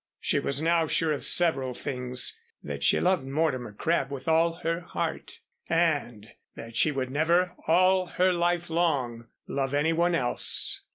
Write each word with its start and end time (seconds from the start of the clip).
She 0.19 0.39
was 0.39 0.59
now 0.59 0.87
sure 0.87 1.11
of 1.13 1.23
several 1.23 1.75
things 1.75 2.41
that 2.63 2.81
she 2.83 2.99
loved 2.99 3.23
Mortimer 3.27 3.71
Crabb 3.71 4.09
with 4.11 4.27
all 4.27 4.53
her 4.63 4.79
heart 4.79 5.37
and 5.69 6.33
that 6.55 6.75
she 6.75 6.91
would 6.91 7.11
never 7.11 7.51
all 7.67 8.07
her 8.07 8.33
life 8.33 8.71
long 8.71 9.27
love 9.45 9.75
anyone 9.75 10.15
else. 10.15 10.81